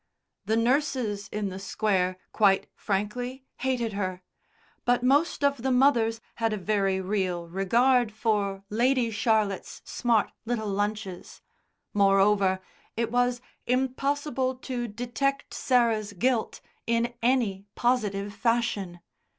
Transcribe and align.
The 0.45 0.57
nurses 0.57 1.29
in 1.31 1.49
the 1.49 1.59
Square 1.59 2.17
quite 2.31 2.65
frankly 2.73 3.45
hated 3.57 3.93
her, 3.93 4.23
but 4.83 5.03
most 5.03 5.43
of 5.43 5.61
the 5.61 5.69
mothers 5.69 6.19
had 6.37 6.53
a 6.53 6.57
very 6.57 6.99
real 6.99 7.47
regard 7.47 8.11
for 8.11 8.63
Lady 8.71 9.11
Charlotte's 9.11 9.79
smart 9.85 10.31
little 10.43 10.69
lunches; 10.69 11.43
moreover, 11.93 12.61
it 12.97 13.11
was 13.11 13.41
impossible 13.67 14.55
to 14.55 14.87
detect 14.87 15.53
Sarah's 15.53 16.13
guilt 16.13 16.61
in 16.87 17.13
any 17.21 17.65
positive 17.75 18.33
fashion. 18.33 19.01